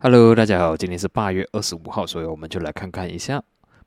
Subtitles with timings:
[0.00, 3.42] Hello，大家好，今天是八月二十五号，所以我们就来看看一下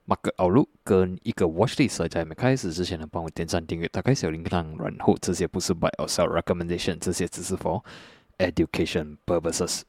[0.05, 2.09] Market Outlook 跟一个 Watch List。
[2.09, 7.81] 在没开始之前呢，帮我点赞、订阅、打开小铃铛，然后这些不是 Buy or Sell Recommendation，这些只是 For
[8.39, 9.83] Education Purposes。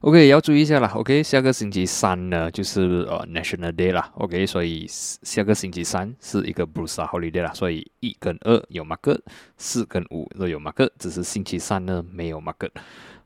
[0.00, 0.90] OK，要注意一下啦。
[0.94, 2.80] OK，下个星期三呢，就是
[3.10, 4.10] 呃 National Day 啦。
[4.14, 9.20] OK，所以下个星期三是一个 Bruce Holiday 啦，所以一跟二有 Market，
[9.58, 12.70] 四跟五都有 Market，只是星期三呢没有 Market。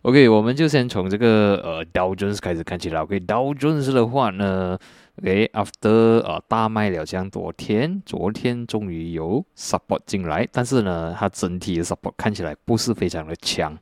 [0.02, 3.02] OK，我们就先从这个呃 Dow Jones 开始看起来。
[3.02, 4.78] OK，Dow Jones 的话呢
[5.18, 13.76] ，OK，After 呃大卖了这样多天，昨天终于有 Support 进来，但是呢，它整体的 Support 看起来不是非常的强。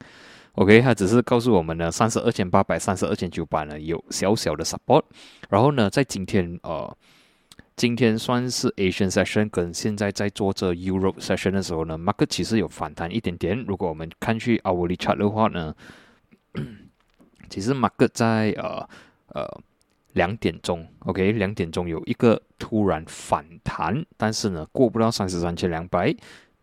[0.54, 5.04] OK，它只是告诉我们呢，三十二千八百、三十二千九百呢有小小的 Support。
[5.48, 6.96] 然后呢，在今天呃，
[7.76, 13.64] 今天算是 Asian Session 跟现在在做这 Europe Session 的时候呢，Market 其实有反弹一点点。
[13.68, 15.72] 如果我们看去 Hourly Chart 的话呢，
[17.48, 18.88] 其实 market 在呃
[19.28, 19.60] 呃
[20.12, 26.14] 两点钟，OK，两点钟有一个突然反弹，但是呢过不到三十三千两百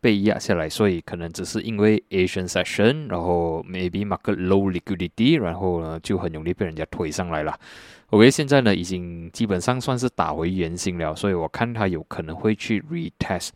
[0.02, 7.59] 被压下来，所以可能只是因为 Asian session，然后 maybe market low liquidity，然后呢就很容易被人家推上来了。
[8.12, 13.50] OK，现在呢已经基本上算是打回原形了，所以我看它有可能会去 retest。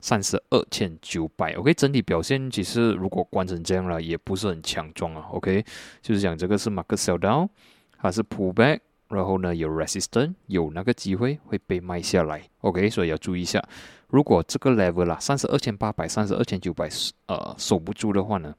[0.00, 5.64] 三十二千九百，OK，整体表现其实如果关成这样了，也不是很强壮啊，OK，
[6.00, 7.48] 就是讲这个是 market sell down，
[7.96, 13.60] 还是 pull back，然后呢有 resistance，有那个机会会被卖下来，OK，所以要注意一下，
[14.06, 16.88] 如果这个 level 啦，三十二千八百、三十二千九百
[17.26, 18.54] 呃守不住的话呢，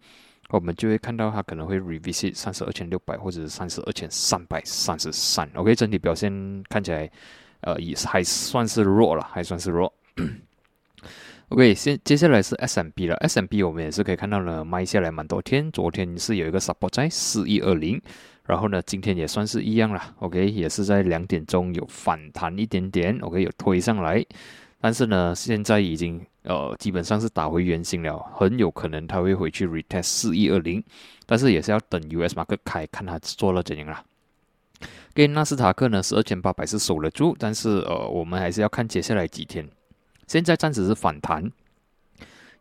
[0.50, 7.10] 我们就会看到它可能会 revisit 三十二千六百或者是三十二千三百三十三，OK，整体表现看起来
[7.62, 9.94] 呃也还算是弱了，还算是弱。
[11.50, 13.16] OK，先接下来是 S M B 了。
[13.16, 15.72] S M B 我们也是可以看到呢，卖下来蛮多天。
[15.72, 18.00] 昨天是有一个 support 在四一二零，
[18.46, 20.00] 然后呢，今天也算是一样了。
[20.20, 24.24] OK，也是在两点钟有反弹一点点，OK，有推上来，
[24.80, 30.84] 但是呢，现在已经呃基本上是打回原形了，很有可能它会回去 retest 四一二零，
[31.26, 34.04] 但是也是要等 US market 开，看它做了怎样啦。
[35.16, 39.68] 跟纳斯达克呢是二千八百是守得住，但是呃我们还是要看接下来几天。
[40.30, 41.52] 现在暂时是反弹，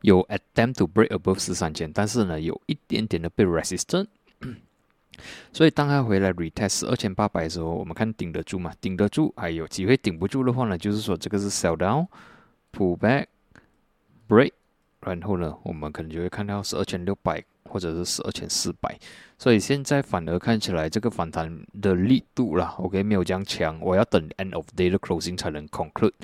[0.01, 4.07] 有 attempt to break above 十三千，但是呢，有一点点的被 resistant，
[5.53, 8.73] 所以当它回来 retest 二千八百的时候，我们看顶得住吗？
[8.81, 14.53] 顶得住，还有机会顶不住的话呢，就是说这个是 sell down，pull back，break，
[15.01, 18.99] 然后呢，我们可能就会看到十二千六百或者是十二千四百，
[19.37, 26.15] 所以现在反而看起来这个反弹的力度啦，OK 没有这样强，我要等 end of day 的 closing 才能 conclude。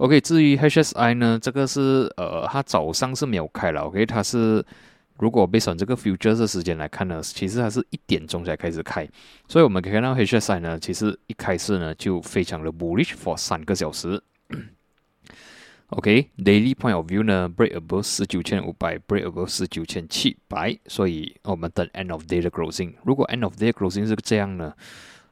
[0.00, 3.82] OK，至于 HSI 呢，这个是呃，它早上是没有开了。
[3.82, 4.64] OK，它是
[5.18, 9.06] 如果 based on 这个 future 的时间来看呢，其实它是一点钟才开始开，
[9.46, 14.22] 所以我们可以看到 HSI 呢，其实一开始呢就非常的 bullish for 三个小时。
[15.88, 22.94] OK，daily point of view 呢，break above 十九千五百，break above 十九千七百，所以我们等 end of day 的 closing。
[23.04, 24.72] 如果 end of day closing 是这样呢，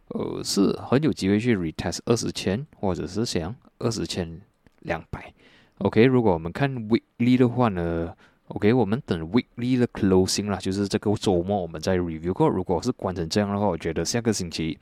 [0.09, 4.43] 呃，是很有机会去 retest 二十千，或者是想二十千。
[4.88, 5.32] 两百
[5.78, 6.04] ，OK。
[6.04, 8.12] 如果我们看 weekly 的话呢
[8.49, 12.49] ，OK，我们等 weekly 的 closing 啦，就是这个周末我们再 review 过。
[12.49, 14.76] 如果是关成这样的话，我觉得下个星期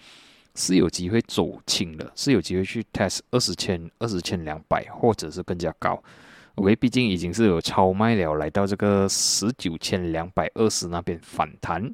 [0.55, 6.03] 是有机会走轻的，是有机会去 test 二十千、二十千两百，或者是更加高。
[6.55, 11.93] OK，毕竟已经是有超卖了，来到这个十九千两百二十那边反弹。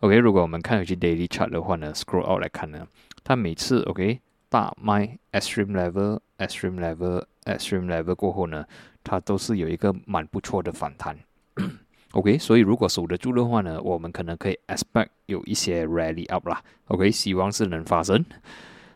[0.00, 2.86] OK，如果我们看回去 daily chart 的话呢，scroll out 来看呢，
[3.22, 7.22] 它每次 OK 大卖 extreme level、extreme level。
[7.44, 8.64] Extreme level 过后呢，
[9.02, 11.18] 它都是有一个蛮不错的反弹。
[12.12, 16.62] OK，所以如果守得住的话呢，我们可能可以 expect 有一些 rally up 啦。
[16.86, 18.24] OK，希望是能发生。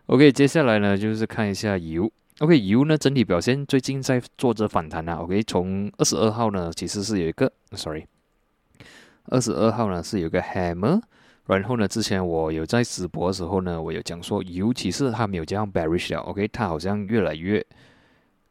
[0.07, 2.11] OK，接下来呢就是看一下油。
[2.39, 5.17] OK，油呢整体表现最近在做着反弹啊。
[5.17, 8.07] OK，从二十二号呢其实是有一个，sorry，
[9.25, 11.03] 二十二号呢是有个 hammer，
[11.47, 16.21] 然后呢之前我有在直播的时候呢，我有讲说，尤其是它没有这样 bearish 了。
[16.21, 17.67] OK，它好像越来越。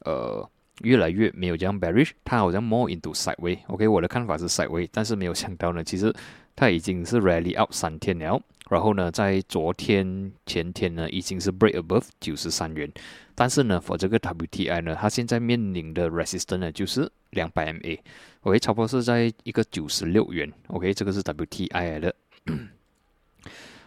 [0.07, 0.49] 呃，
[0.83, 6.13] 越来越没有这样 bearish，它好像 more into sideway，OK，我的看法是 sideway，但是没有想到呢，其实
[6.55, 12.89] 它已经是 rally out 三天了，然后呢，在昨天前天呢，已经是 break above 九十三元，
[13.35, 22.15] 但是呢，for 这个 WTI 呢，它现在面临的 resistance 呢就是两百 MA，OK，差不多是在一个九十六元，OK，这个是 WTI 的。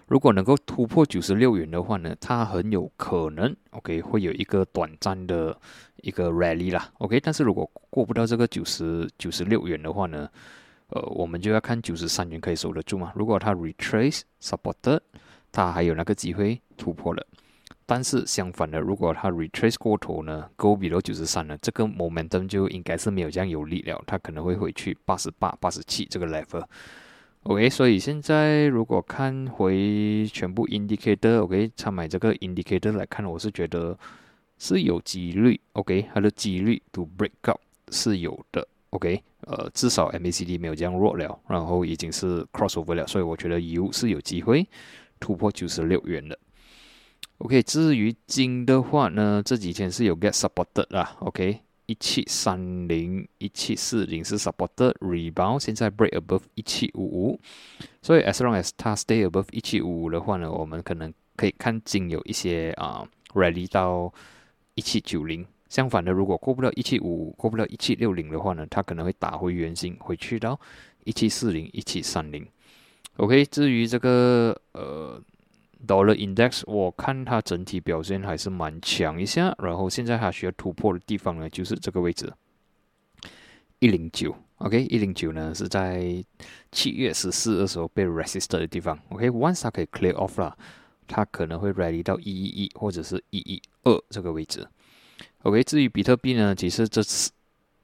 [0.06, 5.56] 如果能够突破九十六元的话呢，它很有可能，OK，会有一个短暂的
[6.02, 7.20] 一个 rally 啦，OK。
[7.20, 10.28] 但是如果过不到这个九十九十六元的话呢，
[10.88, 13.12] 呃，我们就要看九十三元可以守得住嘛。
[13.14, 15.00] 如果它 retrace supported，
[15.52, 17.26] 它还有那个机会突破了。
[17.86, 26.64] 但是相反的，如果它 retrace 过头呢，go below 九十三呢，这个 momentum 就应该是没有这样有力了，它可能会回去八十八、八十七这个 level。
[27.44, 33.98] OK，所以现在如果看回全部 indicator，OK，参买这个 indicator 来看，我是觉得
[34.60, 37.58] 是有几率，OK，它的几率 to break up
[37.90, 44.68] 是有的，OK，呃，至少 MACD 没有这样弱了，然后已经是 crossover 了，所以我觉得油是有机会
[45.18, 46.38] 突破九十六元的。
[47.38, 51.16] OK，至于金的话呢，这几天是有 get supported 啦。
[51.20, 57.40] OK，一七三零、一七四零是 supported rebound，现在 break above 一七五五。
[58.02, 64.12] 所以 as long as 它 stay above 一七五五的话呢，我们可能可以看金有一些啊 rally 到
[64.80, 65.46] 一七九零。
[65.68, 70.58] 相反的，如果过不了一七五五，过不了一七六零的话呢，它可能会打回原形，回去到
[71.04, 72.46] 一七四零、一七三零。
[73.18, 75.22] OK，至于这个呃。
[75.88, 82.30] Dollar Index，我看它整体表现还是蛮强一下，然后现在它需要突破的地方呢，就是这个位置，
[83.78, 86.22] 一零九，OK，一零九呢是在
[86.70, 90.54] 七月十四的时候被 resist 的地方，OK，once 它可以 clear off 了，
[91.10, 94.66] 它可能会 rally 到一一一或者是一一二这个位置
[95.42, 97.32] ，OK，至于比特币呢，其实这次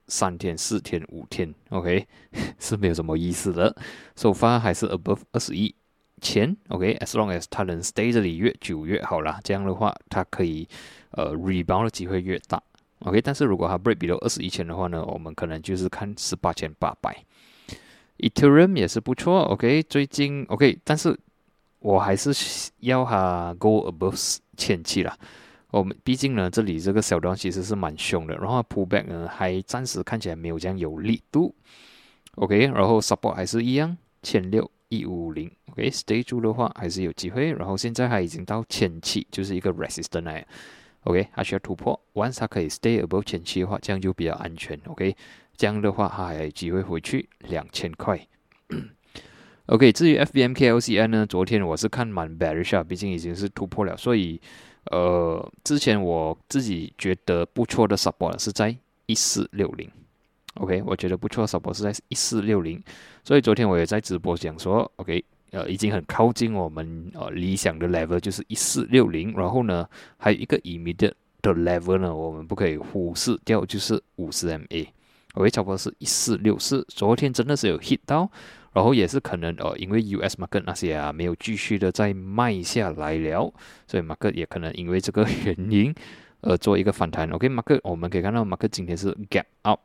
[0.06, 2.06] 三天、四天、五天，OK
[2.60, 3.76] 是没有什么意思的，
[4.14, 5.74] 首发还是 above 二十一。
[6.22, 9.38] 钱，OK，as long as 它能 stay 这里越久越好啦。
[9.44, 10.66] 这样的话，它可以
[11.10, 12.60] 呃 rebound 的机会越大
[13.00, 13.20] ，OK。
[13.20, 17.22] 但是如果它 break below 二十一千的话呢，我们可能就是看十八千八百。
[18.16, 19.82] Ethereum 也是不错，OK。
[19.82, 21.14] 最近 OK，但是
[21.78, 22.32] 我还是
[22.80, 25.16] 要他 go above 千七啦。
[25.70, 31.54] 我们毕竟呢，这里这个小庄其实是蛮凶的，然后 pullback 呢还暂时看起来没有这样有力度
[32.36, 32.66] ，OK。
[32.66, 34.70] 然后 support 还是一样千六。
[34.88, 37.52] 一五零，OK，stay 住的话还是有机会。
[37.52, 40.44] 然后现在它已经到前期，就是一个 resistance
[41.02, 42.00] OK，它需要突破。
[42.14, 45.16] Once 它可以 stay above 前期的话，这样就比较安全，OK。
[45.56, 48.24] 这样的话它还有机会回去两千块。
[49.66, 54.40] OK，至于 FBMKLCN 呢，昨天我是看蛮 bearish 啊，毕竟已经是突破了，所以
[54.92, 58.76] 呃，之前我自己觉得不错的 support 是在
[59.06, 59.90] 一四六零。
[60.54, 62.80] OK，我觉得不错的，support 是在一四六零，
[63.24, 69.86] 所以昨天我也在直播讲说，OK，呃，已经很靠近我们呃理想的 level，就是一四六零，然后呢，
[70.16, 71.12] 还有一个 immediate
[71.42, 78.30] 的 level 呢，我们不可以忽视掉，就是五十 MA，OK，差不多是一四六四，昨天真的是有 hit 到，
[78.76, 83.50] 然后也是可能呃，因为 US market 那些啊没有继续的再卖下来了，
[83.86, 85.94] 所以 market 也可能因为这个原因
[86.42, 89.80] 而做一个反弹，OK，market 我们可以看到 market 今天是 gap up。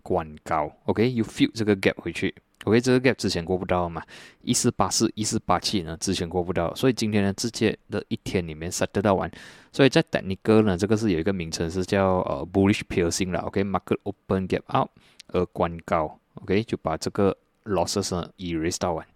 [0.00, 2.34] 关高，OK，you feel 这个 gap 回去
[2.64, 4.02] ，OK，这个 gap 之前过不到嘛，
[4.42, 9.30] 一四八四、一四八七呢，之前过不到，所以今天呢，直接的一天里面 set 得到完，
[9.70, 14.88] 所以在 technical 呢，这个是有一个名称是叫呃 bullish piercing 了，OK，market open gap up
[15.26, 17.36] 而关高，OK，就把这个
[17.68, 19.06] losses 呢 erase 到完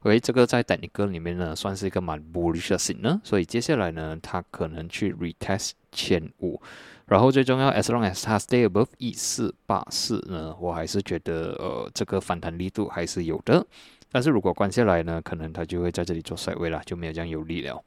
[0.00, 6.60] ，OK，这个在 technical 里面呢，算是一个蛮 bullish 的 sign 呢所以接下来呢，它可能去 retest 前五。
[7.06, 13.66] 然后最重要，as long as 它 stay above 一四八四呢，我还是觉得呃这个反弹力度还是有的。
[14.10, 17.82] 但是如果关下来呢，可能它就会在这里做甩位了，就没有这样有力了。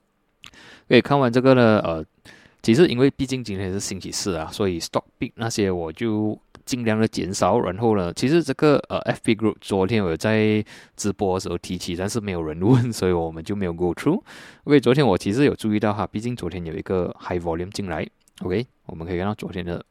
[0.86, 2.04] 可以看完这个呢，呃，
[2.60, 7.60] 其实因为毕竟今天是星期四啊，所以 stock big 那些我就尽量的减少。
[7.60, 10.64] 然后呢，其实这个呃 FB group 昨天我在
[10.96, 14.20] 直播的时候提起，但是没有人问，所以我们就没有 go through。
[14.64, 18.06] 因为昨天我其实有注意到哈，毕竟昨天有一个 high volume 进来。
[18.42, 19.84] OK，我们可以看到昨天的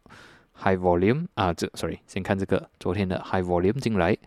[0.54, 4.18] high volume 啊，这 sorry，先看这个昨天的 high volume 进来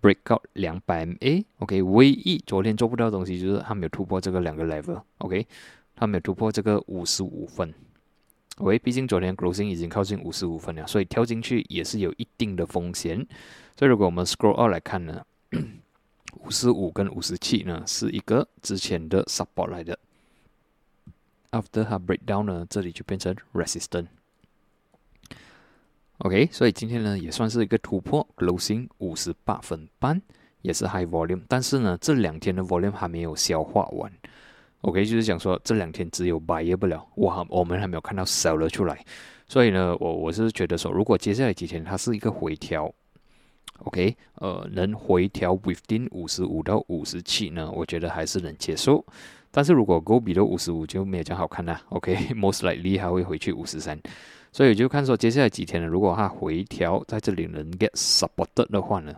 [0.00, 1.44] ，break out 两百 MA。
[1.58, 5.02] OK，唯一昨天做不到的东西就是它没有突破这个两个 level。
[5.18, 5.46] OK，
[5.94, 7.74] 它没有突破这个五十五分。
[8.58, 13.24] OK，毕竟昨天 closing 已经靠近五十五分了，所以跳进去也是有一定的风险。
[13.76, 15.24] 所以如果我们 scroll out 来看呢，
[16.44, 19.96] 五十五跟五十七呢是一个之前的 support 来的。
[21.52, 24.08] After 它 breakdown 呢，这里就变成 resistant。
[26.18, 30.20] OK，所以今天呢也算是一个突破，closing 五十八分半，
[30.62, 31.42] 也是 high volume。
[31.46, 34.12] 但是呢，这两天的 volume 还没有消化完。
[34.82, 39.04] OK，就是讲说这两天只有 buy 不了，哇，我们还没有看到 seller 出来。
[39.48, 42.92] 所以呢，我我是觉得说，如果接下来几天它是一个回调
[43.84, 49.04] ，OK，呃，能回调 within 五十五到五十七呢，我觉得还是能接受。
[49.50, 51.80] 但是如果 go below 五十五就没有这样好看啦。
[51.88, 53.98] OK，most likely 还会回去五十三。
[54.52, 59.14] 所以就看说接下来几天呢，如果它回调在这里能 get supported 的话呢，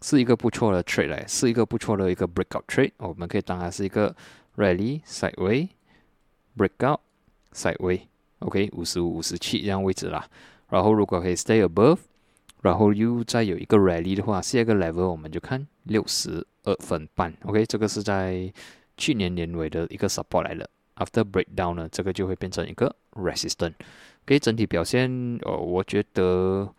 [0.00, 4.14] 是一个不错的 trade 来，是一个不错的一个 breakout trade，我们可以当它是一个
[4.56, 5.68] rally sideway
[6.56, 7.00] breakout
[7.52, 10.28] sideway，OK，五十五、五十七这样位置啦。
[10.68, 11.98] 然后如果可以 stay above，
[12.62, 18.52] 然后又再有一个 rally 的话，下一个 level 我们就看六十二分半，OK，这个是在
[18.96, 20.68] 去年年尾的一个 support 来了。
[20.96, 23.74] After breakdown 呢，这个就会变成一个 resistance。
[24.24, 25.10] OK，整体表现，
[25.42, 26.72] 哦，我觉得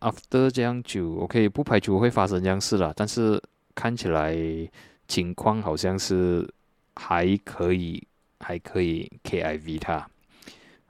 [0.00, 3.42] After 这样久，OK，不排除会发生这样事了，但是
[3.74, 4.36] 看起来
[5.08, 6.46] 情况好像是
[6.96, 8.06] 还可以，
[8.40, 10.08] 还可以 KIV 它。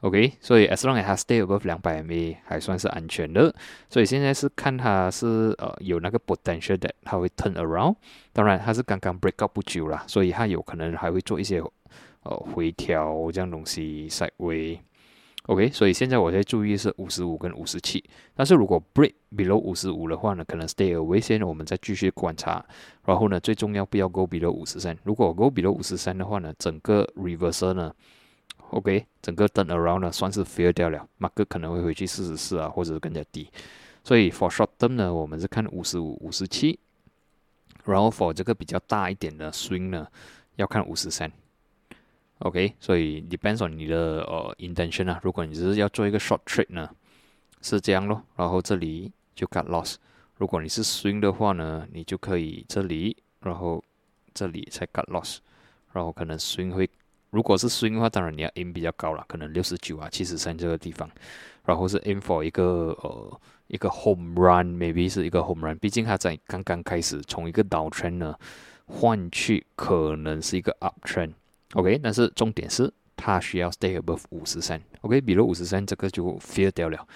[0.01, 3.53] OK，所以 as long as 它 stay above 两百 MA 还算是安全的，
[3.89, 7.97] 所以现在是看它是呃有那个 potential that，它会 turn around。
[8.33, 11.61] 当然它是刚刚 break up 不久啦，所以它有可能还会做一些
[12.23, 14.79] 呃回调这样东西 sideway。
[15.47, 18.03] OK，所以现在我在注意是五十五跟五十七，
[18.35, 22.65] 但是如果 break below 五十五的话呢，可能 stay away 先，我们再继续观察。
[23.05, 27.95] 然后呢，最重要不要 go below 五十三，如果 go below 五十三的话呢，整个 reversal 呢。
[28.71, 33.49] OK，整个 turn around 呢算是 fail 掉了，马克可能会回去四十四啊，或者是更加低。
[34.03, 36.77] 所以 for short term 呢，我们是看五十五、五十七，
[37.85, 40.09] 然后 for 这个比较大一点的 swing 呢，
[40.57, 41.31] 要看五十三。
[42.41, 46.89] OK，所以 depends on 你的呃 intention 啊，如果你只是要做一个 short trade 呢，
[47.63, 49.97] 是这样咯，然后这里就 cut loss。
[50.37, 53.83] 如果你是 swing 的话呢，你就可以这里，然后
[54.35, 55.39] 这里才 cut loss，
[55.93, 56.89] 然后可能 swing 会。
[57.31, 61.11] 如果是 swing 的话，当然你要 aim 比较高了，可能六十九啊、七十三这个地方，
[61.65, 68.35] 然后是 aim for 一个呃一个 home run，maybe 是一个 home run，毕竟它在刚刚开始从一个 down trend 呢
[68.87, 71.33] 换去可能是一个 up trend
[71.75, 77.07] OK，但是重点是它需要 stay above 五十三，OK，比如五十三这个就 fail 掉了，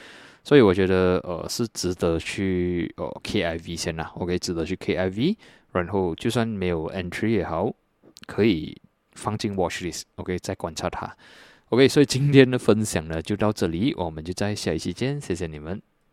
[0.44, 5.36] 所以我觉得呃是值得去呃 KIV 先啦，OK，值得去 KIV，
[5.72, 7.74] 然后就算没有 entry 也好，
[8.26, 8.80] 可以。
[9.14, 11.14] 放进 watch list，OK，再观察它
[11.70, 15.82] ，OK，所以今天的分享呢就到这里，我们就在下一期见，谢谢你们。